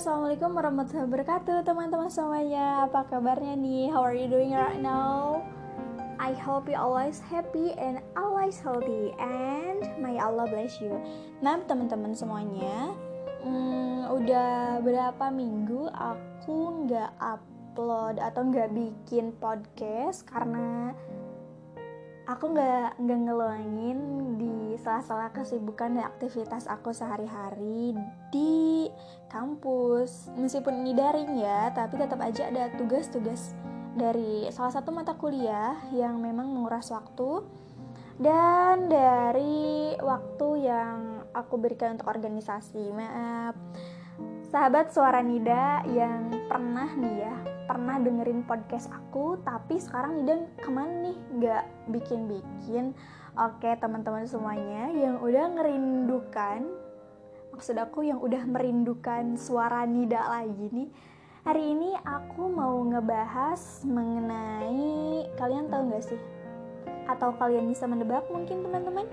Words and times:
assalamualaikum 0.00 0.56
warahmatullahi 0.56 1.12
wabarakatuh 1.12 1.60
teman-teman 1.60 2.08
semuanya 2.08 2.88
Apa 2.88 3.04
kabarnya 3.04 3.52
nih? 3.52 3.92
How 3.92 4.00
are 4.00 4.16
you 4.16 4.32
doing 4.32 4.56
right 4.56 4.80
now? 4.80 5.44
I 6.16 6.32
hope 6.40 6.72
you 6.72 6.80
always 6.80 7.20
happy 7.20 7.76
and 7.76 8.00
always 8.16 8.56
healthy 8.56 9.12
And 9.20 9.84
may 10.00 10.16
Allah 10.16 10.48
bless 10.48 10.80
you 10.80 10.96
Nah 11.44 11.60
teman-teman 11.68 12.16
semuanya 12.16 12.96
hmm, 13.44 14.08
Udah 14.08 14.80
berapa 14.80 15.28
minggu 15.28 15.92
aku 15.92 16.88
nggak 16.88 17.20
upload 17.20 18.24
atau 18.24 18.40
nggak 18.48 18.72
bikin 18.72 19.36
podcast 19.36 20.24
Karena 20.24 20.96
aku 22.30 22.54
nggak 22.54 23.02
nggak 23.02 23.20
ngeluangin 23.26 23.98
di 24.38 24.78
sela-sela 24.78 25.34
kesibukan 25.34 25.98
dan 25.98 26.06
aktivitas 26.06 26.70
aku 26.70 26.94
sehari-hari 26.94 27.98
di 28.30 28.86
kampus. 29.26 30.30
Meskipun 30.38 30.86
ini 30.86 30.94
daring 30.94 31.34
ya 31.42 31.74
tapi 31.74 31.98
tetap 31.98 32.22
aja 32.22 32.46
ada 32.46 32.70
tugas-tugas 32.78 33.58
dari 33.98 34.46
salah 34.54 34.70
satu 34.70 34.94
mata 34.94 35.18
kuliah 35.18 35.74
yang 35.90 36.22
memang 36.22 36.46
menguras 36.46 36.94
waktu 36.94 37.42
dan 38.22 38.86
dari 38.86 39.98
waktu 39.98 40.70
yang 40.70 41.26
aku 41.34 41.58
berikan 41.58 41.98
untuk 41.98 42.06
organisasi. 42.06 42.94
Maaf. 42.94 43.58
Sahabat 44.50 44.94
suara 44.94 45.18
nida 45.22 45.82
yang 45.90 46.30
pernah 46.46 46.90
nih 46.94 47.16
ya 47.26 47.49
pernah 47.70 48.02
dengerin 48.02 48.42
podcast 48.50 48.90
aku 48.90 49.38
tapi 49.46 49.78
sekarang 49.78 50.26
Nida 50.26 50.42
ke 50.58 50.66
mana 50.74 51.06
nih? 51.06 51.16
Nggak 51.38 51.64
bikin-bikin. 51.94 52.98
Oke 53.38 53.70
teman-teman 53.78 54.26
semuanya 54.26 54.90
yang 54.90 55.22
udah 55.22 55.54
ngerindukan 55.54 56.66
maksud 57.54 57.78
aku 57.78 58.02
yang 58.02 58.18
udah 58.18 58.42
merindukan 58.42 59.38
suara 59.38 59.86
Nida 59.86 60.18
lagi 60.18 60.66
nih 60.74 60.90
hari 61.46 61.62
ini 61.70 61.94
aku 62.02 62.50
mau 62.50 62.82
ngebahas 62.90 63.86
mengenai 63.86 65.30
kalian 65.38 65.70
tahu 65.70 65.94
nggak 65.94 66.10
sih? 66.10 66.20
Atau 67.06 67.38
kalian 67.38 67.70
bisa 67.70 67.86
menebak 67.86 68.26
mungkin 68.34 68.66
teman-teman? 68.66 69.06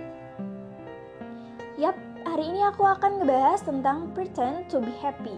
Yap, 1.77 1.93
hari 2.25 2.49
ini 2.49 2.65
aku 2.65 2.89
akan 2.89 3.21
ngebahas 3.21 3.61
tentang 3.61 4.09
pretend 4.17 4.65
to 4.65 4.81
be 4.81 4.97
happy 4.97 5.37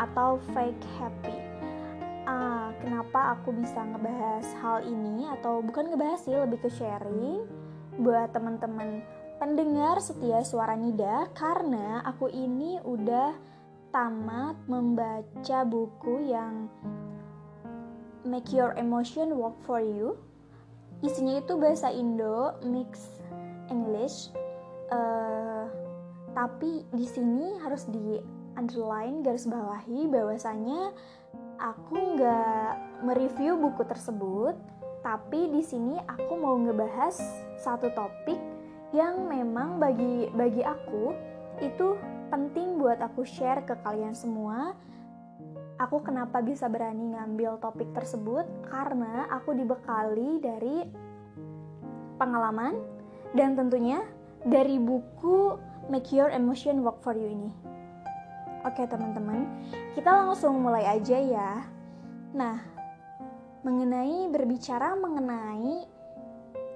atau 0.00 0.40
fake 0.56 0.80
happy 0.96 1.43
uh, 2.34 2.68
kenapa 2.82 3.38
aku 3.38 3.54
bisa 3.54 3.78
ngebahas 3.78 4.46
hal 4.58 4.82
ini 4.82 5.30
atau 5.38 5.62
bukan 5.62 5.94
ngebahas 5.94 6.20
sih 6.26 6.34
lebih 6.34 6.58
ke 6.66 6.70
sharing 6.74 7.46
buat 8.02 8.34
teman-teman 8.34 9.06
pendengar 9.38 10.02
setia 10.02 10.42
suara 10.42 10.74
Nida 10.74 11.30
karena 11.38 12.02
aku 12.02 12.26
ini 12.30 12.82
udah 12.82 13.34
tamat 13.94 14.58
membaca 14.66 15.58
buku 15.62 16.34
yang 16.34 16.66
Make 18.26 18.50
Your 18.56 18.74
Emotion 18.74 19.36
Work 19.36 19.60
For 19.62 19.78
You. 19.78 20.16
Isinya 21.04 21.38
itu 21.38 21.60
bahasa 21.60 21.92
Indo 21.92 22.56
mix 22.64 23.20
English. 23.68 24.32
Uh, 24.88 25.68
tapi 26.32 26.82
di 26.90 27.06
sini 27.06 27.60
harus 27.60 27.86
di 27.86 28.18
underline 28.56 29.22
garis 29.22 29.46
bawahi 29.46 30.08
bahwasanya 30.08 30.90
aku 31.58 32.16
nggak 32.16 33.02
mereview 33.04 33.58
buku 33.58 33.82
tersebut, 33.86 34.54
tapi 35.04 35.52
di 35.52 35.60
sini 35.60 36.00
aku 36.00 36.32
mau 36.40 36.56
ngebahas 36.56 37.14
satu 37.60 37.92
topik 37.92 38.40
yang 38.94 39.26
memang 39.26 39.82
bagi 39.82 40.30
bagi 40.32 40.62
aku 40.62 41.12
itu 41.60 41.98
penting 42.30 42.78
buat 42.80 42.98
aku 43.02 43.26
share 43.26 43.62
ke 43.66 43.76
kalian 43.84 44.16
semua. 44.16 44.74
Aku 45.74 46.06
kenapa 46.06 46.38
bisa 46.38 46.70
berani 46.70 47.12
ngambil 47.18 47.58
topik 47.58 47.90
tersebut 47.90 48.46
karena 48.70 49.26
aku 49.26 49.58
dibekali 49.58 50.38
dari 50.38 50.86
pengalaman 52.14 52.78
dan 53.34 53.58
tentunya 53.58 54.06
dari 54.46 54.78
buku 54.78 55.58
Make 55.90 56.14
Your 56.14 56.30
Emotion 56.30 56.86
Work 56.86 57.02
For 57.02 57.18
You 57.18 57.26
ini. 57.26 57.73
Oke 58.64 58.88
teman-teman, 58.88 59.44
kita 59.92 60.08
langsung 60.08 60.64
mulai 60.64 60.88
aja 60.88 61.20
ya. 61.20 61.68
Nah, 62.32 62.64
mengenai 63.60 64.32
berbicara 64.32 64.96
mengenai 64.96 65.84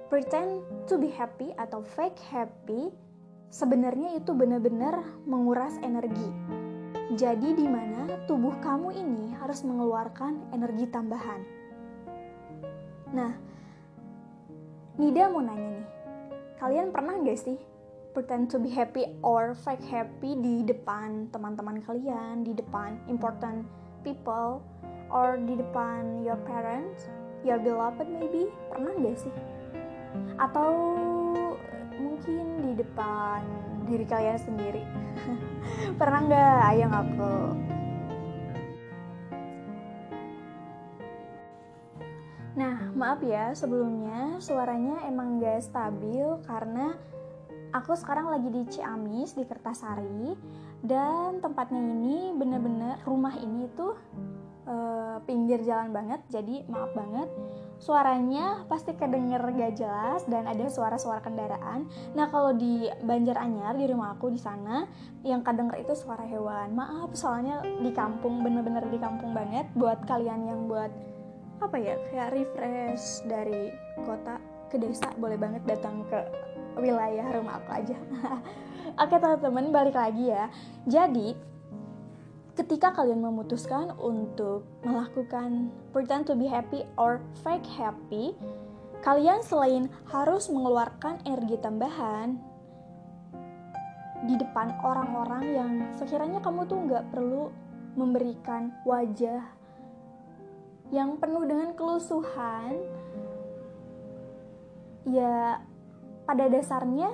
pretend 0.05 0.61
to 0.85 1.01
be 1.01 1.09
happy 1.09 1.49
atau 1.57 1.81
fake 1.81 2.21
happy, 2.29 2.93
sebenarnya 3.49 4.21
itu 4.21 4.37
benar-benar 4.37 5.01
menguras 5.25 5.81
energi. 5.81 6.29
Jadi 7.17 7.57
di 7.57 7.65
mana 7.65 8.21
tubuh 8.29 8.53
kamu 8.61 8.93
ini 8.93 9.33
harus 9.41 9.65
mengeluarkan 9.65 10.53
energi 10.53 10.85
tambahan. 10.93 11.41
Nah, 13.17 13.33
Nida 15.01 15.25
mau 15.33 15.41
nanya 15.41 15.73
nih, 15.73 15.89
kalian 16.61 16.93
pernah 16.93 17.17
gak 17.25 17.39
sih 17.41 17.68
pretend 18.13 18.49
to 18.49 18.57
be 18.57 18.69
happy 18.69 19.05
or 19.21 19.53
fake 19.53 19.83
happy 19.85 20.33
di 20.37 20.65
depan 20.65 21.29
teman-teman 21.29 21.81
kalian, 21.85 22.41
di 22.41 22.57
depan 22.57 22.97
important 23.05 23.65
people, 24.01 24.65
or 25.13 25.37
di 25.37 25.57
depan 25.57 26.25
your 26.25 26.37
parents, 26.45 27.09
your 27.45 27.61
beloved 27.61 28.05
maybe, 28.09 28.49
pernah 28.69 28.93
gak 28.97 29.17
sih? 29.17 29.33
Atau 30.41 30.69
mungkin 31.99 32.65
di 32.65 32.73
depan 32.81 33.41
diri 33.85 34.05
kalian 34.05 34.39
sendiri, 34.41 34.83
pernah 35.99 36.19
nggak? 36.25 36.59
Ayo 36.73 36.85
ngaku. 36.89 37.37
Nah, 42.59 42.91
maaf 42.91 43.23
ya 43.23 43.55
sebelumnya 43.55 44.35
suaranya 44.43 45.07
emang 45.07 45.39
gak 45.39 45.63
stabil 45.63 46.27
karena 46.43 46.91
Aku 47.69 47.93
sekarang 47.93 48.33
lagi 48.33 48.49
di 48.49 48.65
Ciamis 48.65 49.37
di 49.37 49.45
Kertasari 49.45 50.33
dan 50.81 51.37
tempatnya 51.37 51.77
ini 51.77 52.33
bener-bener 52.33 52.97
rumah 53.05 53.37
ini 53.37 53.69
tuh 53.77 53.93
uh, 54.65 55.21
pinggir 55.29 55.61
jalan 55.61 55.93
banget 55.93 56.17
jadi 56.33 56.65
maaf 56.65 56.89
banget 56.97 57.29
suaranya 57.77 58.65
pasti 58.65 58.97
kedenger 58.97 59.39
gak 59.53 59.77
jelas 59.77 60.25
dan 60.25 60.49
ada 60.49 60.65
suara-suara 60.65 61.21
kendaraan. 61.21 61.85
Nah 62.17 62.27
kalau 62.27 62.57
di 62.57 62.89
Banjaranyar 63.05 63.77
di 63.77 63.85
rumah 63.87 64.17
aku 64.17 64.33
di 64.33 64.41
sana 64.41 64.83
yang 65.23 65.45
kedenger 65.45 65.79
itu 65.85 65.93
suara 65.95 66.25
hewan. 66.25 66.75
Maaf 66.75 67.15
soalnya 67.15 67.63
di 67.63 67.93
kampung 67.95 68.41
bener-bener 68.43 68.83
di 68.89 68.99
kampung 68.99 69.31
banget. 69.31 69.69
Buat 69.77 70.03
kalian 70.09 70.49
yang 70.49 70.67
buat 70.67 70.91
apa 71.59 71.75
ya 71.79 71.95
kayak 72.11 72.33
refresh 72.35 73.23
dari 73.27 73.71
kota 74.03 74.39
ke 74.69 74.77
desa 74.77 75.11
boleh 75.17 75.35
banget 75.35 75.63
datang 75.65 76.05
ke 76.07 76.19
wilayah 76.79 77.27
rumah 77.35 77.59
aku 77.59 77.69
aja. 77.75 77.97
Oke 79.03 79.15
teman-teman 79.19 79.69
balik 79.69 79.95
lagi 79.95 80.31
ya. 80.31 80.49
Jadi 80.87 81.35
ketika 82.59 82.91
kalian 82.91 83.23
memutuskan 83.23 83.95
untuk 83.95 84.67
melakukan 84.83 85.71
pretend 85.95 86.27
to 86.27 86.35
be 86.35 86.49
happy 86.49 86.83
or 86.99 87.23
fake 87.45 87.67
happy, 87.67 88.35
kalian 88.99 89.39
selain 89.39 89.87
harus 90.11 90.51
mengeluarkan 90.51 91.23
energi 91.23 91.55
tambahan 91.63 92.35
di 94.27 94.35
depan 94.35 94.75
orang-orang 94.83 95.43
yang 95.55 95.71
sekiranya 95.95 96.43
kamu 96.43 96.67
tuh 96.67 96.79
nggak 96.83 97.07
perlu 97.15 97.47
memberikan 97.95 98.75
wajah 98.83 99.47
yang 100.91 101.15
penuh 101.15 101.47
dengan 101.47 101.71
kelusuhan 101.77 102.75
ya 105.07 105.63
pada 106.29 106.45
dasarnya 106.45 107.09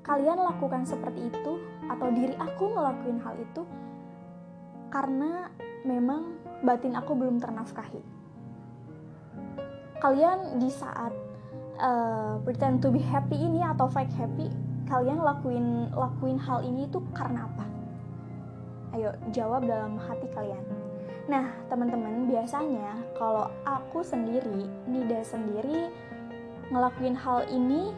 kalian 0.00 0.40
lakukan 0.40 0.88
seperti 0.88 1.28
itu 1.28 1.60
atau 1.92 2.08
diri 2.08 2.32
aku 2.40 2.72
ngelakuin 2.72 3.20
hal 3.20 3.36
itu 3.36 3.68
karena 4.88 5.52
memang 5.84 6.40
batin 6.64 6.96
aku 6.96 7.12
belum 7.12 7.36
ternafkahi. 7.36 8.00
Kalian 10.00 10.56
di 10.56 10.72
saat 10.72 11.12
uh, 11.76 12.40
pretend 12.48 12.80
to 12.80 12.88
be 12.88 13.04
happy 13.04 13.36
ini 13.36 13.60
atau 13.60 13.92
fake 13.92 14.16
happy, 14.16 14.48
kalian 14.88 15.20
lakuin 15.20 15.92
lakuin 15.92 16.40
hal 16.40 16.64
ini 16.64 16.88
itu 16.88 17.04
karena 17.12 17.44
apa? 17.44 17.66
Ayo 18.96 19.12
jawab 19.36 19.68
dalam 19.68 20.00
hati 20.00 20.32
kalian. 20.32 20.64
Nah, 21.28 21.52
teman-teman, 21.72 22.28
biasanya 22.28 23.00
kalau 23.16 23.48
aku 23.64 24.00
sendiri, 24.04 24.68
Nida 24.88 25.24
sendiri 25.24 25.88
ngelakuin 26.68 27.16
hal 27.16 27.48
ini 27.48 27.92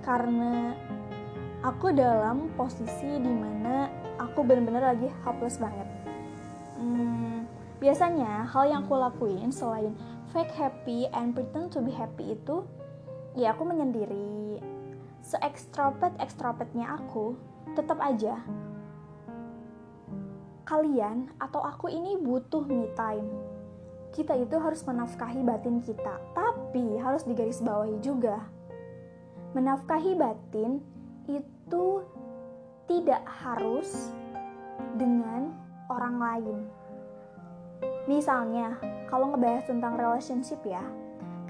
karena 0.00 0.76
aku 1.60 1.92
dalam 1.92 2.52
posisi 2.56 3.20
di 3.20 3.32
mana 3.32 3.88
aku 4.16 4.44
benar-benar 4.44 4.96
lagi 4.96 5.08
hopeless 5.24 5.60
banget. 5.60 5.88
Hmm, 6.80 7.44
biasanya 7.78 8.48
hal 8.48 8.68
yang 8.68 8.88
aku 8.88 8.96
lakuin 8.96 9.52
selain 9.52 9.92
fake 10.32 10.52
happy 10.56 11.08
and 11.12 11.36
pretend 11.36 11.68
to 11.72 11.84
be 11.84 11.92
happy 11.92 12.36
itu, 12.36 12.64
ya 13.36 13.52
aku 13.52 13.68
menyendiri. 13.68 14.60
Se-extrovert 15.20 16.16
extrovertnya 16.16 16.96
aku, 16.96 17.36
tetap 17.76 18.00
aja 18.00 18.40
kalian 20.70 21.26
atau 21.42 21.58
aku 21.66 21.90
ini 21.90 22.14
butuh 22.14 22.62
me 22.62 22.86
time. 22.94 23.26
Kita 24.14 24.38
itu 24.38 24.54
harus 24.62 24.86
menafkahi 24.86 25.42
batin 25.42 25.82
kita, 25.82 26.22
tapi 26.30 26.94
harus 27.02 27.26
digarisbawahi 27.26 27.98
juga. 27.98 28.46
Menafkahi 29.50 30.14
batin 30.14 30.78
itu 31.26 31.86
tidak 32.86 33.22
harus 33.26 34.14
dengan 34.94 35.54
orang 35.90 36.16
lain. 36.18 36.58
Misalnya, 38.06 38.78
kalau 39.10 39.34
ngebahas 39.34 39.66
tentang 39.66 39.98
relationship 39.98 40.58
ya, 40.66 40.82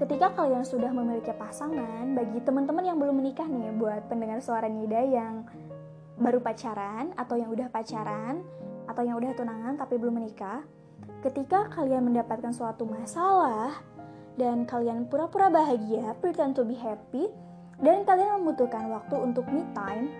ketika 0.01 0.33
kalian 0.33 0.65
sudah 0.65 0.89
memiliki 0.89 1.29
pasangan, 1.37 2.17
bagi 2.17 2.41
teman-teman 2.41 2.85
yang 2.85 2.97
belum 2.97 3.21
menikah 3.21 3.45
nih, 3.45 3.69
buat 3.77 4.09
pendengar 4.09 4.41
suara 4.41 4.65
Nida 4.65 5.01
yang 5.05 5.45
baru 6.21 6.41
pacaran 6.41 7.13
atau 7.17 7.37
yang 7.37 7.49
udah 7.49 7.69
pacaran 7.69 8.45
atau 8.85 9.01
yang 9.01 9.17
udah 9.17 9.33
tunangan 9.33 9.77
tapi 9.77 9.97
belum 9.97 10.21
menikah, 10.21 10.65
ketika 11.21 11.69
kalian 11.73 12.09
mendapatkan 12.09 12.53
suatu 12.53 12.85
masalah 12.85 13.77
dan 14.37 14.65
kalian 14.65 15.05
pura-pura 15.05 15.49
bahagia, 15.49 16.17
pretend 16.17 16.57
to 16.57 16.65
be 16.65 16.77
happy, 16.77 17.29
dan 17.81 18.05
kalian 18.05 18.41
membutuhkan 18.41 18.93
waktu 18.93 19.15
untuk 19.17 19.49
me 19.49 19.65
time, 19.73 20.13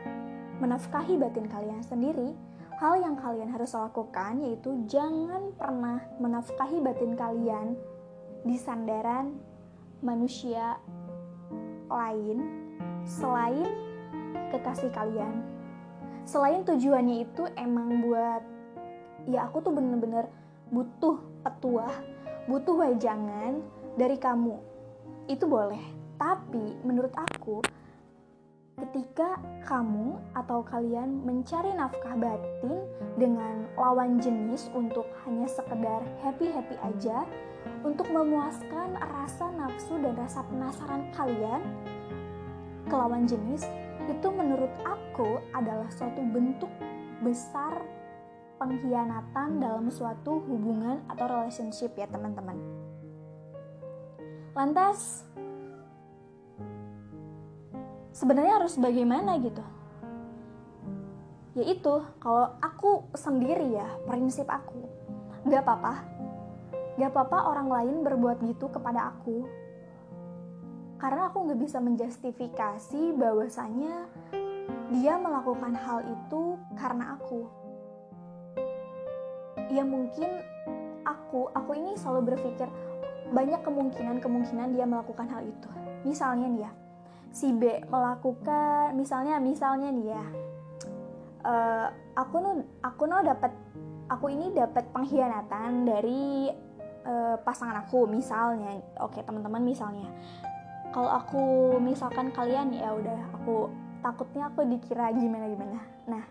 menafkahi 0.57 1.17
batin 1.21 1.45
kalian 1.45 1.81
sendiri, 1.85 2.33
hal 2.81 2.97
yang 2.97 3.13
kalian 3.13 3.53
harus 3.53 3.77
lakukan 3.77 4.41
yaitu 4.41 4.73
jangan 4.89 5.53
pernah 5.53 6.01
menafkahi 6.17 6.81
batin 6.81 7.13
kalian 7.13 7.77
di 8.41 8.57
sandaran 8.57 9.37
manusia 10.01 10.81
lain 11.85 12.41
selain 13.05 13.69
kekasih 14.49 14.89
kalian. 14.89 15.45
Selain 16.25 16.65
tujuannya 16.65 17.29
itu 17.29 17.45
emang 17.53 18.01
buat 18.01 18.41
ya 19.29 19.45
aku 19.45 19.61
tuh 19.61 19.73
bener-bener 19.77 20.25
butuh 20.73 21.21
petuah, 21.45 21.93
butuh 22.49 22.73
wejangan 22.73 23.61
dari 23.93 24.17
kamu. 24.17 24.57
Itu 25.29 25.45
boleh. 25.45 26.00
Tapi 26.21 26.77
menurut 26.85 27.09
aku 27.18 27.65
ketika 28.77 29.41
kamu 29.65 30.21
atau 30.38 30.62
kalian 30.62 31.25
mencari 31.25 31.73
nafkah 31.73 32.13
batin 32.13 32.85
dengan 33.18 33.65
lawan 33.73 34.21
jenis 34.21 34.69
untuk 34.77 35.09
hanya 35.25 35.50
sekedar 35.50 36.06
happy-happy 36.21 36.77
aja, 36.85 37.25
untuk 37.81 38.06
memuaskan 38.13 39.01
rasa 39.01 39.50
nafsu 39.57 39.97
dan 39.97 40.13
rasa 40.13 40.45
penasaran 40.45 41.09
kalian 41.18 41.62
ke 42.85 42.94
lawan 42.94 43.25
jenis, 43.25 43.65
itu 44.06 44.27
menurut 44.29 44.69
aku 44.85 45.41
adalah 45.57 45.89
suatu 45.89 46.21
bentuk 46.21 46.69
besar 47.25 47.81
pengkhianatan 48.62 49.57
dalam 49.57 49.89
suatu 49.89 50.38
hubungan 50.45 51.01
atau 51.09 51.25
relationship 51.25 51.97
ya 51.97 52.06
teman-teman. 52.06 52.57
Lantas, 54.51 55.25
sebenarnya 58.11 58.59
harus 58.59 58.75
bagaimana 58.75 59.39
gitu? 59.39 59.63
Yaitu 61.55 61.99
kalau 62.23 62.55
aku 62.63 63.11
sendiri 63.11 63.75
ya 63.75 63.87
prinsip 64.07 64.47
aku 64.47 64.87
gak 65.47 65.63
apa-apa. 65.67 65.95
Gak 66.99 67.11
apa-apa 67.11 67.37
orang 67.49 67.67
lain 67.71 67.95
berbuat 68.03 68.43
gitu 68.45 68.71
kepada 68.71 69.11
aku. 69.15 69.47
Karena 70.99 71.33
aku 71.33 71.49
gak 71.49 71.59
bisa 71.59 71.81
menjustifikasi 71.81 73.01
bahwasanya 73.17 74.05
dia 74.91 75.15
melakukan 75.17 75.73
hal 75.75 76.03
itu 76.07 76.59
karena 76.75 77.17
aku. 77.19 77.47
Ya 79.71 79.87
mungkin 79.87 80.29
aku 81.07 81.47
aku 81.55 81.71
ini 81.79 81.95
selalu 81.95 82.35
berpikir 82.35 82.67
banyak 83.31 83.63
kemungkinan 83.63 84.19
kemungkinan 84.19 84.75
dia 84.75 84.83
melakukan 84.83 85.27
hal 85.31 85.43
itu. 85.47 85.69
Misalnya 86.03 86.47
nih 86.51 86.63
ya 86.67 86.71
si 87.31 87.55
B 87.55 87.83
melakukan 87.87 88.95
misalnya 88.95 89.39
misalnya 89.39 89.89
nih 89.91 90.07
ya 90.11 90.25
uh, 91.47 91.87
aku 92.19 92.35
nu 92.43 92.51
aku 92.83 93.07
nu 93.07 93.23
dapat 93.23 93.51
aku 94.11 94.31
ini 94.31 94.51
dapat 94.51 94.83
pengkhianatan 94.91 95.87
dari 95.87 96.51
uh, 97.07 97.39
pasangan 97.39 97.87
aku 97.87 98.05
misalnya 98.05 98.79
oke 98.99 99.19
teman-teman 99.23 99.63
misalnya. 99.63 100.11
Kalau 100.91 101.07
aku 101.07 101.43
misalkan 101.79 102.35
kalian 102.35 102.75
ya 102.75 102.91
udah 102.91 103.19
aku 103.31 103.71
takutnya 104.01 104.49
aku 104.49 104.65
dikira 104.65 105.13
gimana 105.13 105.45
gimana 105.47 105.79
nah 106.09 106.25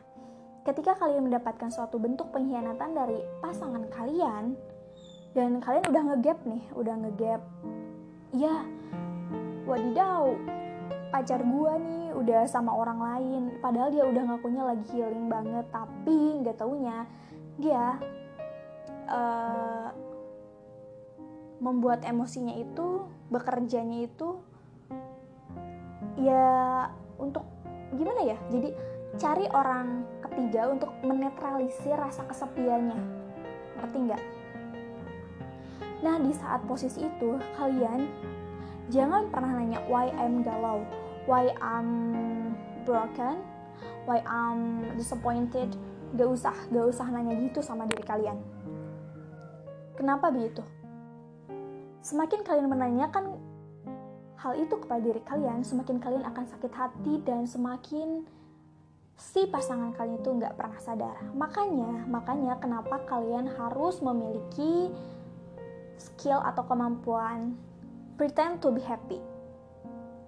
ketika 0.66 0.98
kalian 0.98 1.30
mendapatkan 1.30 1.70
suatu 1.70 1.96
bentuk 1.96 2.28
pengkhianatan 2.34 2.92
dari 2.92 3.18
pasangan 3.40 3.86
kalian 3.88 4.58
dan 5.32 5.62
kalian 5.62 5.86
udah 5.86 6.02
ngegap 6.12 6.38
nih 6.44 6.62
udah 6.74 6.94
ngegap 7.06 7.40
ya 8.34 8.66
wadidaw 9.64 10.34
pacar 11.10 11.42
gue 11.42 11.72
nih 11.84 12.06
udah 12.14 12.46
sama 12.46 12.72
orang 12.72 12.98
lain. 13.02 13.42
Padahal 13.58 13.90
dia 13.90 14.06
udah 14.06 14.22
ngakunya 14.30 14.62
lagi 14.62 14.86
healing 14.94 15.26
banget 15.26 15.66
tapi 15.68 16.40
nggak 16.40 16.56
taunya 16.56 17.04
dia 17.60 17.98
uh, 19.10 19.90
membuat 21.60 22.08
emosinya 22.08 22.56
itu 22.56 23.04
bekerjanya 23.28 24.08
itu 24.08 24.40
ya 26.16 26.88
untuk 27.20 27.44
gimana 27.92 28.24
ya? 28.24 28.38
Jadi 28.48 28.70
cari 29.18 29.44
orang 29.50 30.06
ketiga 30.24 30.70
untuk 30.70 30.94
menetralisir 31.02 31.98
rasa 31.98 32.24
kesepiannya. 32.24 33.00
Ngerti 33.76 33.98
nggak? 33.98 34.22
Nah 36.00 36.16
di 36.16 36.32
saat 36.32 36.64
posisi 36.64 37.04
itu 37.04 37.36
kalian 37.60 38.08
jangan 38.90 39.30
pernah 39.30 39.56
nanya 39.56 39.80
why 39.86 40.10
I'm 40.18 40.42
galau 40.42 40.82
why 41.30 41.52
I'm 41.62 41.90
broken, 42.82 43.44
why 44.08 44.24
I'm 44.24 44.82
disappointed. 44.96 45.78
Gak 46.18 46.26
usah, 46.26 46.56
gak 46.74 46.86
usah 46.90 47.06
nanya 47.06 47.38
gitu 47.38 47.62
sama 47.62 47.86
diri 47.86 48.02
kalian. 48.02 48.34
Kenapa 49.94 50.34
begitu? 50.34 50.64
Semakin 52.02 52.42
kalian 52.42 52.66
menanyakan 52.66 53.38
hal 54.40 54.56
itu 54.56 54.74
kepada 54.80 54.98
diri 55.04 55.22
kalian, 55.22 55.62
semakin 55.62 56.00
kalian 56.00 56.24
akan 56.26 56.48
sakit 56.48 56.72
hati 56.72 57.20
dan 57.22 57.44
semakin 57.44 58.24
si 59.20 59.44
pasangan 59.52 59.92
kalian 59.92 60.18
itu 60.18 60.30
nggak 60.34 60.56
pernah 60.56 60.80
sadar. 60.80 61.14
Makanya, 61.36 62.08
makanya 62.08 62.56
kenapa 62.58 63.04
kalian 63.04 63.52
harus 63.54 64.00
memiliki 64.00 64.88
skill 66.00 66.40
atau 66.40 66.64
kemampuan 66.64 67.54
pretend 68.20 68.60
to 68.60 68.68
be 68.68 68.84
happy 68.84 69.16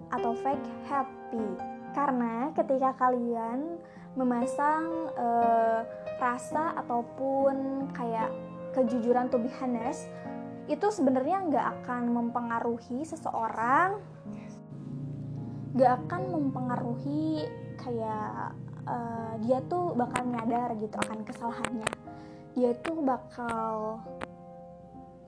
atau 0.09 0.33
fake 0.33 0.65
happy. 0.89 1.45
Karena 1.93 2.49
ketika 2.57 2.97
kalian 2.97 3.77
memasang 4.17 5.13
uh, 5.13 5.85
rasa 6.17 6.73
ataupun 6.81 7.89
kayak 7.93 8.33
kejujuran 8.73 9.29
to 9.29 9.37
be 9.37 9.53
honest, 9.61 10.09
itu 10.73 10.89
sebenarnya 10.89 11.53
nggak 11.53 11.67
akan 11.85 12.17
mempengaruhi 12.17 13.05
seseorang, 13.05 14.01
nggak 15.77 15.93
akan 16.09 16.23
mempengaruhi 16.33 17.45
kayak 17.77 18.57
uh, 18.89 19.37
dia 19.45 19.61
tuh 19.69 19.93
bakal 19.93 20.25
nyadar 20.25 20.73
gitu 20.81 20.97
akan 20.97 21.29
kesalahannya. 21.29 21.89
Dia 22.57 22.73
tuh 22.81 23.05
bakal 23.05 24.01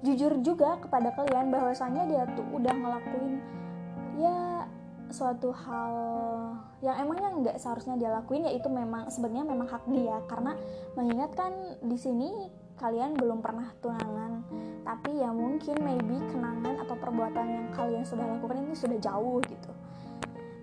jujur 0.04 0.37
juga 0.44 0.76
kepada 0.78 1.16
kalian 1.16 1.49
bahwasanya 1.49 2.04
dia 2.04 2.23
tuh 2.37 2.44
udah 2.52 2.75
ngelakuin 2.76 3.40
ya 4.20 4.68
suatu 5.08 5.52
hal 5.52 5.94
yang 6.82 7.06
emangnya 7.06 7.30
nggak 7.40 7.56
seharusnya 7.56 7.96
dia 7.96 8.11
lakuin 8.12 8.44
yaitu 8.44 8.66
memang 8.68 9.08
sebenarnya 9.08 9.44
memang 9.46 9.68
hak 9.70 9.84
dia. 9.88 10.20
Karena 10.28 10.52
mengingatkan 10.99 11.80
di 11.80 11.96
sini 11.96 12.30
kalian 12.76 13.14
belum 13.14 13.38
pernah 13.38 13.70
tunangan 13.78 14.42
tapi 14.84 15.16
ya 15.16 15.30
mungkin 15.32 15.80
maybe 15.80 16.18
kenangan 16.28 16.84
atau 16.84 16.99
perbuatan 16.99 17.46
yang 17.46 17.66
kalian 17.73 18.04
sudah 18.04 18.26
lakukan 18.28 18.61
ini 18.61 18.76
sudah 18.76 18.99
jauh 19.00 19.40
gitu. 19.49 19.70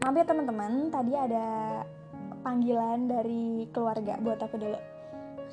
Maaf 0.05 0.15
ya 0.17 0.25
teman-teman 0.25 0.93
tadi 0.93 1.13
ada 1.17 1.47
panggilan 2.45 3.09
dari 3.09 3.65
keluarga 3.73 4.17
buat 4.21 4.37
aku 4.37 4.55
dulu. 4.61 4.79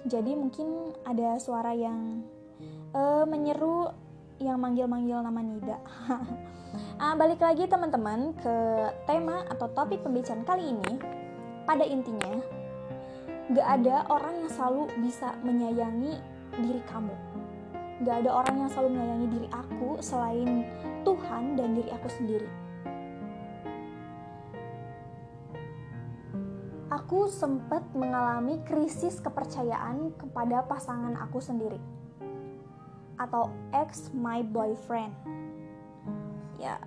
Jadi 0.08 0.32
mungkin 0.36 0.92
ada 1.04 1.40
suara 1.40 1.72
yang 1.72 2.24
uh, 2.94 3.24
menyeru 3.28 3.90
yang 4.38 4.62
manggil-manggil 4.62 5.18
nama 5.20 5.40
Nida 5.42 5.78
Uh, 7.00 7.16
balik 7.20 7.40
lagi 7.40 7.64
teman-teman 7.64 8.36
ke 8.36 8.56
tema 9.08 9.40
atau 9.48 9.72
topik 9.72 10.04
pembicaraan 10.04 10.44
kali 10.44 10.76
ini. 10.76 11.00
Pada 11.64 11.80
intinya, 11.80 12.44
gak 13.56 13.68
ada 13.80 14.04
orang 14.12 14.44
yang 14.44 14.50
selalu 14.52 14.84
bisa 15.00 15.32
menyayangi 15.40 16.20
diri 16.60 16.82
kamu. 16.92 17.16
Gak 18.04 18.20
ada 18.20 18.30
orang 18.44 18.56
yang 18.60 18.70
selalu 18.70 19.00
menyayangi 19.00 19.28
diri 19.32 19.48
aku 19.48 19.96
selain 20.04 20.68
Tuhan 21.08 21.56
dan 21.56 21.72
diri 21.72 21.88
aku 21.88 22.08
sendiri. 22.12 22.48
aku 26.88 27.24
sempat 27.32 27.84
mengalami 27.96 28.60
krisis 28.68 29.16
kepercayaan 29.24 30.12
kepada 30.20 30.60
pasangan 30.68 31.16
aku 31.16 31.40
sendiri 31.40 31.80
atau 33.28 33.52
ex 33.76 34.08
my 34.16 34.40
boyfriend. 34.40 35.12
Ya, 36.56 36.80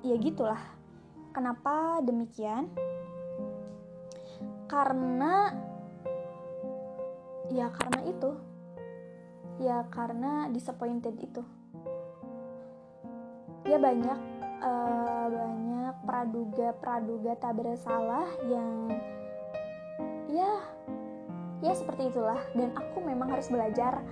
ya 0.00 0.16
gitulah. 0.16 0.58
Kenapa 1.36 2.00
demikian? 2.00 2.72
Karena 4.64 5.52
ya 7.52 7.68
karena 7.68 8.00
itu. 8.08 8.32
Ya 9.60 9.84
karena 9.92 10.48
disappointed 10.48 11.12
itu. 11.20 11.44
Ya 13.68 13.76
banyak 13.76 14.18
uh, 14.64 15.26
banyak 15.28 15.94
praduga-praduga 16.08 17.36
tak 17.36 17.52
bersalah 17.60 18.24
yang 18.48 18.88
ya 20.26 20.50
ya 21.64 21.72
seperti 21.72 22.12
itulah 22.12 22.40
dan 22.52 22.72
aku 22.76 23.00
memang 23.00 23.32
harus 23.32 23.48
belajar 23.48 24.04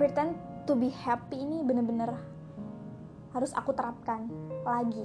pretend 0.00 0.36
to 0.70 0.78
be 0.78 0.94
happy 1.02 1.34
ini 1.34 1.66
bener-bener 1.66 2.14
harus 3.34 3.50
aku 3.58 3.74
terapkan 3.74 4.30
lagi 4.62 5.02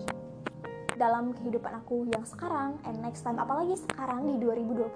dalam 0.93 1.33
kehidupan 1.33 1.81
aku 1.81 2.05
yang 2.05 2.21
sekarang 2.21 2.77
and 2.85 3.01
next 3.01 3.25
time 3.25 3.41
apalagi 3.41 3.73
sekarang 3.73 4.29
di 4.29 4.45
2021 4.45 4.93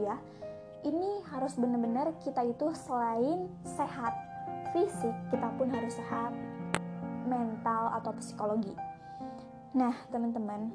ya 0.00 0.16
ini 0.88 1.20
harus 1.28 1.60
bener-bener 1.60 2.16
kita 2.24 2.48
itu 2.48 2.72
selain 2.72 3.44
sehat 3.76 4.16
fisik 4.72 5.12
kita 5.28 5.52
pun 5.60 5.68
harus 5.68 5.92
sehat 6.00 6.32
mental 7.28 7.92
atau 8.00 8.16
psikologi 8.16 8.72
nah 9.76 9.92
teman-teman 10.08 10.72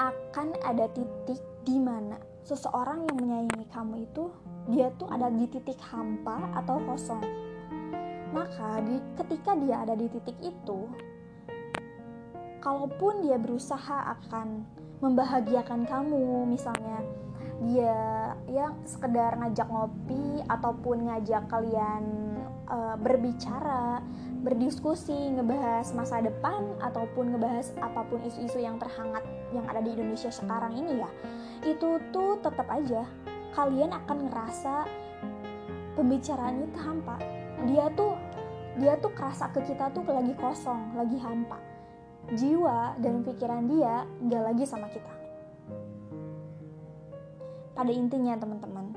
akan 0.00 0.56
ada 0.64 0.88
titik 0.96 1.44
di 1.68 1.76
mana 1.76 2.16
seseorang 2.48 3.04
yang 3.12 3.16
menyayangi 3.20 3.68
kamu 3.68 4.08
itu 4.08 4.32
dia 4.72 4.88
tuh 4.96 5.12
ada 5.12 5.28
di 5.28 5.44
titik 5.48 5.80
hampa 5.80 6.48
atau 6.52 6.76
kosong. 6.84 7.47
Maka 8.28 8.84
di, 8.84 9.00
ketika 9.16 9.56
dia 9.56 9.82
ada 9.84 9.94
di 9.96 10.06
titik 10.12 10.36
itu, 10.44 10.88
kalaupun 12.60 13.24
dia 13.24 13.40
berusaha 13.40 14.18
akan 14.18 14.66
membahagiakan 15.00 15.86
kamu, 15.88 16.44
misalnya 16.44 17.00
dia 17.58 17.98
ya 18.46 18.70
sekedar 18.86 19.34
ngajak 19.34 19.66
ngopi 19.66 20.46
ataupun 20.46 21.10
ngajak 21.10 21.42
kalian 21.50 22.04
uh, 22.70 22.94
berbicara, 23.00 23.98
berdiskusi, 24.46 25.34
ngebahas 25.34 25.90
masa 25.94 26.22
depan 26.22 26.78
ataupun 26.78 27.34
ngebahas 27.34 27.74
apa 27.82 28.06
pun 28.06 28.22
isu-isu 28.22 28.62
yang 28.62 28.78
terhangat 28.78 29.26
yang 29.50 29.66
ada 29.66 29.82
di 29.82 29.90
Indonesia 29.90 30.30
sekarang 30.30 30.76
ini 30.78 31.02
ya. 31.02 31.10
Itu 31.66 31.98
tuh 32.14 32.38
tetap 32.38 32.70
aja 32.70 33.02
kalian 33.58 33.90
akan 33.90 34.30
ngerasa 34.30 34.86
pembicaraan 35.98 36.62
itu 36.62 36.78
hampa. 36.78 37.37
Dia 37.66 37.90
tuh 37.96 38.14
dia 38.78 38.94
tuh 39.02 39.10
kerasa 39.10 39.50
ke 39.50 39.66
kita 39.66 39.90
tuh 39.90 40.06
lagi 40.06 40.36
kosong, 40.38 40.94
lagi 40.94 41.18
hampa. 41.18 41.58
Jiwa 42.28 43.00
dan 43.02 43.24
pikiran 43.24 43.66
dia 43.66 44.06
nggak 44.22 44.42
lagi 44.52 44.64
sama 44.68 44.86
kita. 44.92 45.10
Pada 47.78 47.94
intinya 47.94 48.34
teman-teman, 48.34 48.90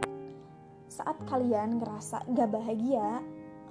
saat 0.89 1.13
kalian 1.29 1.77
ngerasa 1.77 2.25
gak 2.33 2.49
bahagia, 2.49 3.21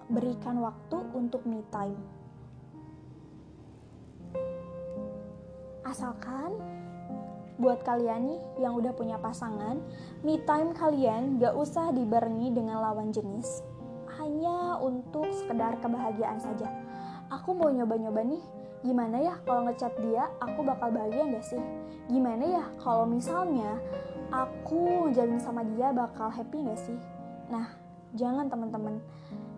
berikan 0.06 0.62
waktu 0.62 1.02
untuk 1.12 1.42
me 1.50 1.66
time. 1.68 1.98
Asalkan 5.82 6.54
buat 7.58 7.82
kalian 7.82 8.32
nih 8.32 8.40
yang 8.62 8.78
udah 8.78 8.94
punya 8.94 9.18
pasangan, 9.18 9.82
me 10.22 10.38
time 10.46 10.72
kalian 10.72 11.42
gak 11.42 11.58
usah 11.58 11.90
dibarengi 11.90 12.54
dengan 12.54 12.78
lawan 12.78 13.10
jenis. 13.10 13.66
Hanya 14.20 14.76
untuk 14.84 15.32
sekedar 15.32 15.80
kebahagiaan 15.80 16.36
saja. 16.36 16.68
Aku 17.32 17.56
mau 17.56 17.72
nyoba-nyoba 17.72 18.20
nih, 18.20 18.42
gimana 18.84 19.16
ya 19.16 19.34
kalau 19.48 19.64
ngechat 19.64 19.96
dia 20.04 20.28
aku 20.44 20.60
bakal 20.60 20.92
bahagia 20.92 21.24
gak 21.24 21.46
sih? 21.46 21.62
Gimana 22.12 22.44
ya 22.44 22.64
kalau 22.76 23.08
misalnya 23.08 23.80
aku 24.28 25.08
ngejalin 25.08 25.40
sama 25.40 25.64
dia 25.64 25.88
bakal 25.96 26.28
happy 26.28 26.68
gak 26.68 26.80
sih? 26.84 26.98
Nah, 27.48 27.72
jangan 28.12 28.52
teman-teman 28.52 29.00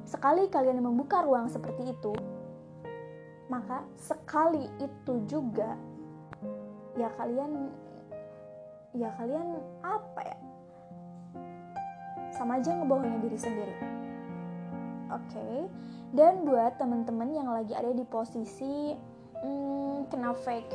Sekali 0.02 0.50
kalian 0.50 0.82
membuka 0.82 1.22
ruang 1.22 1.46
seperti 1.46 1.94
itu, 1.94 2.12
maka 3.46 3.86
sekali 3.94 4.66
itu 4.82 5.14
juga 5.30 5.78
ya 6.98 7.08
kalian 7.16 7.72
ya 8.92 9.08
kalian 9.16 9.56
apa 9.80 10.20
ya 10.20 10.36
sama 12.28 12.60
aja 12.60 12.76
ngebohongin 12.76 13.24
diri 13.24 13.38
sendiri 13.40 13.72
oke 15.12 15.22
okay? 15.28 15.56
dan 16.16 16.44
buat 16.48 16.80
temen-temen 16.80 17.36
yang 17.36 17.48
lagi 17.52 17.76
ada 17.76 17.92
di 17.92 18.04
posisi 18.08 18.96
hmm, 19.44 20.08
kena 20.08 20.32
fake 20.32 20.72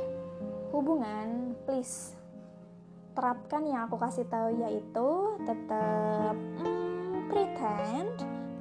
hubungan 0.72 1.58
please 1.66 2.18
terapkan 3.18 3.66
yang 3.66 3.90
aku 3.90 3.98
kasih 3.98 4.30
tahu 4.30 4.54
yaitu 4.62 5.10
tetap 5.50 6.38
hmm, 6.62 7.26
pretend 7.34 8.14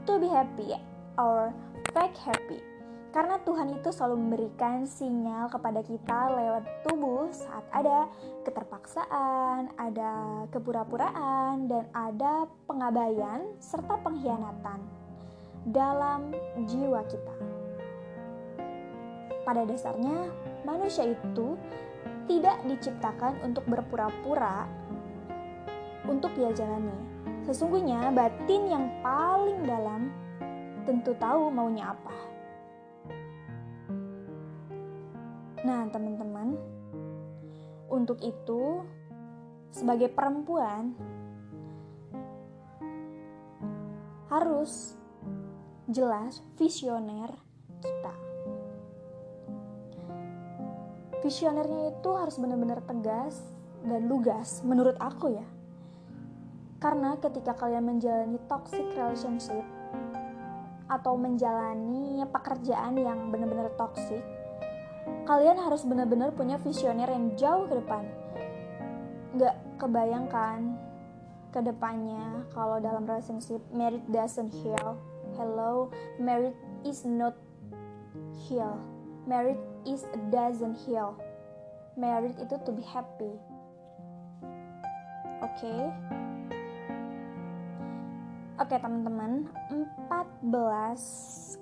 to 0.09 0.17
be 0.17 0.33
happy 0.33 0.73
or 1.21 1.53
fake 1.93 2.17
happy. 2.17 2.61
Karena 3.13 3.41
Tuhan 3.45 3.73
itu 3.73 3.89
selalu 3.93 4.17
memberikan 4.29 4.85
sinyal 4.85 5.49
kepada 5.49 5.81
kita 5.81 6.37
lewat 6.37 6.65
tubuh 6.85 7.33
saat 7.33 7.65
ada 7.73 8.13
keterpaksaan, 8.45 9.73
ada 9.81 10.45
kepura-puraan, 10.53 11.65
dan 11.65 11.89
ada 11.97 12.45
pengabaian 12.69 13.57
serta 13.57 13.97
pengkhianatan 14.05 14.96
dalam 15.67 16.31
jiwa 16.71 17.03
kita. 17.11 17.35
Pada 19.43 19.67
dasarnya, 19.67 20.31
manusia 20.63 21.11
itu 21.11 21.59
tidak 22.31 22.59
diciptakan 22.67 23.39
untuk 23.43 23.63
berpura-pura 23.67 24.67
untuk 26.07 26.31
dia 26.39 26.55
jalani 26.55 27.17
Sesungguhnya 27.47 28.11
batin 28.11 28.67
yang 28.67 28.91
paling 29.07 29.63
dalam 29.63 30.11
tentu 30.83 31.15
tahu 31.15 31.47
maunya 31.47 31.95
apa. 31.95 32.15
Nah, 35.63 35.87
teman-teman, 35.91 36.59
untuk 37.87 38.19
itu 38.19 38.83
sebagai 39.71 40.11
perempuan 40.11 40.91
harus 44.27 44.99
jelas 45.87 46.43
visioner 46.59 47.31
kita. 47.83 48.15
Visionernya 51.23 51.97
itu 51.97 52.11
harus 52.15 52.39
benar-benar 52.39 52.83
tegas 52.87 53.43
dan 53.83 54.07
lugas 54.07 54.63
menurut 54.67 54.95
aku 54.99 55.35
ya 55.35 55.47
karena 56.77 57.17
ketika 57.17 57.57
kalian 57.57 57.89
menjalani 57.89 58.37
toxic 58.47 58.85
relationship 58.93 59.65
atau 60.87 61.19
menjalani 61.19 62.23
pekerjaan 62.31 62.95
yang 62.95 63.33
benar-benar 63.33 63.75
toxic, 63.75 64.23
kalian 65.27 65.59
harus 65.59 65.83
benar-benar 65.83 66.31
punya 66.37 66.61
visioner 66.63 67.09
yang 67.11 67.35
jauh 67.35 67.67
ke 67.67 67.75
depan. 67.81 68.05
Gak 69.41 69.57
kebayangkan 69.83 70.79
ke 71.51 71.61
depannya 71.65 72.45
kalau 72.55 72.79
dalam 72.79 73.03
relationship 73.09 73.59
married 73.73 74.05
doesn't 74.13 74.53
heal. 74.63 75.01
Hello, 75.37 75.93
married 76.17 76.57
is 76.81 77.05
not 77.05 77.37
heal. 78.49 78.81
Married 79.29 79.61
is 79.85 80.09
doesn't 80.33 80.81
heal. 80.89 81.13
Married 81.93 82.41
itu 82.41 82.57
to 82.65 82.73
be 82.73 82.81
happy. 82.81 83.37
Oke. 85.45 85.61
Okay? 85.61 85.93
Oke 88.57 88.81
teman-teman, 88.81 89.53
14,19 90.09 91.61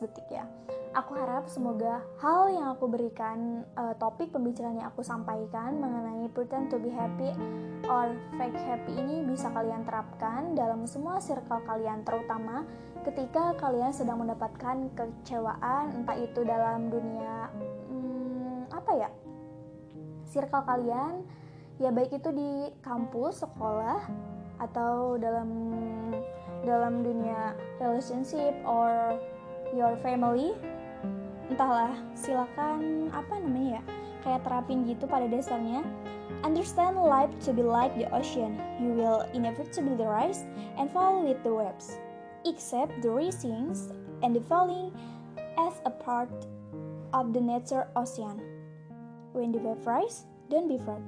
detik 0.00 0.24
ya. 0.32 0.48
Aku 0.92 1.16
harap 1.16 1.48
semoga 1.48 2.04
hal 2.20 2.52
yang 2.52 2.76
aku 2.76 2.84
berikan, 2.84 3.64
uh, 3.80 3.96
topik 3.96 4.28
pembicaraan 4.28 4.76
yang 4.76 4.92
aku 4.92 5.00
sampaikan 5.00 5.80
mengenai 5.80 6.28
pretend 6.36 6.68
to 6.68 6.76
be 6.76 6.92
happy 6.92 7.32
or 7.88 8.12
fake 8.36 8.60
happy 8.60 9.00
ini 9.00 9.24
bisa 9.24 9.48
kalian 9.56 9.88
terapkan 9.88 10.52
dalam 10.52 10.84
semua 10.84 11.16
circle 11.16 11.64
kalian, 11.64 12.04
terutama 12.04 12.68
ketika 13.08 13.56
kalian 13.56 13.88
sedang 13.88 14.20
mendapatkan 14.20 14.92
kecewaan, 14.92 15.96
entah 15.96 16.12
itu 16.20 16.44
dalam 16.44 16.92
dunia 16.92 17.48
hmm, 17.88 18.68
apa 18.68 18.92
ya, 18.92 19.08
circle 20.28 20.60
kalian, 20.68 21.24
ya 21.80 21.88
baik 21.88 22.20
itu 22.20 22.28
di 22.36 22.68
kampus, 22.84 23.40
sekolah, 23.40 24.12
atau 24.60 25.16
dalam 25.16 25.48
dalam 26.68 27.00
dunia 27.00 27.56
relationship 27.80 28.52
or 28.68 29.16
your 29.72 29.96
family 30.04 30.52
entahlah 31.52 31.92
silakan 32.16 33.12
apa 33.12 33.36
namanya 33.44 33.76
ya 33.76 33.82
kayak 34.24 34.40
terapin 34.46 34.88
gitu 34.88 35.04
pada 35.04 35.28
dasarnya. 35.28 35.84
Understand 36.42 36.96
life 36.96 37.30
to 37.44 37.52
be 37.52 37.60
like 37.60 37.92
the 37.94 38.08
ocean. 38.10 38.56
You 38.80 38.96
will 38.96 39.28
inevitably 39.36 40.00
rise 40.00 40.48
and 40.80 40.88
fall 40.90 41.20
with 41.20 41.38
the 41.44 41.52
waves. 41.52 42.00
Accept 42.48 42.90
the 43.04 43.12
risings 43.12 43.92
and 44.24 44.34
the 44.34 44.42
falling 44.48 44.90
as 45.60 45.78
a 45.84 45.92
part 45.92 46.32
of 47.12 47.36
the 47.36 47.42
nature 47.42 47.86
ocean. 47.94 48.40
When 49.36 49.52
the 49.52 49.60
wave 49.60 49.84
rise, 49.86 50.24
don't 50.50 50.66
be 50.66 50.80
afraid. 50.80 51.04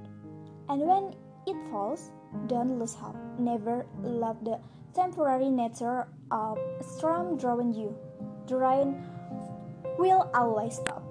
And 0.68 0.84
when 0.84 1.16
it 1.48 1.56
falls, 1.72 2.12
don't 2.46 2.78
lose 2.78 2.94
hope. 2.94 3.16
Never 3.38 3.86
love 4.04 4.44
the 4.44 4.60
temporary 4.94 5.50
nature 5.50 6.06
of 6.30 6.58
storm 6.80 7.36
drawing 7.36 7.74
you. 7.74 7.96
The 8.46 8.56
rain 8.56 9.02
will 9.98 10.30
always 10.34 10.78
stop. 10.78 11.02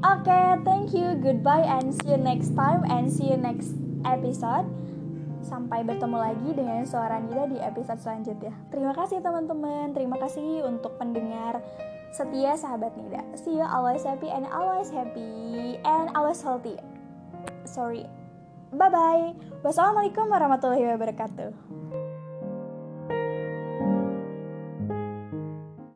Okay, 0.00 0.56
thank 0.64 0.96
you. 0.96 1.12
Goodbye 1.20 1.64
and 1.64 1.92
see 1.92 2.16
you 2.16 2.20
next 2.20 2.56
time 2.56 2.88
and 2.88 3.12
see 3.12 3.28
you 3.28 3.36
next 3.36 3.76
episode. 4.08 4.64
Sampai 5.44 5.84
bertemu 5.84 6.16
lagi 6.16 6.50
dengan 6.56 6.84
suara 6.88 7.20
Nida 7.20 7.48
di 7.48 7.60
episode 7.60 8.00
selanjutnya. 8.00 8.52
Terima 8.72 8.96
kasih 8.96 9.20
teman-teman. 9.20 9.92
Terima 9.92 10.16
kasih 10.16 10.64
untuk 10.64 10.96
pendengar 10.96 11.60
setia 12.16 12.56
sahabat 12.56 12.96
Nida. 12.96 13.20
See 13.36 13.60
you 13.60 13.66
always 13.66 14.00
happy 14.00 14.32
and 14.32 14.48
always 14.48 14.88
happy 14.88 15.76
and 15.84 16.08
always 16.16 16.40
healthy. 16.40 16.80
Sorry. 17.68 18.08
Bye 18.70 18.88
bye. 18.88 19.36
Wassalamualaikum 19.66 20.30
warahmatullahi 20.30 20.96
wabarakatuh. 20.96 21.89